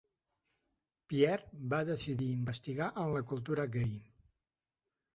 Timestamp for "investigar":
2.39-2.91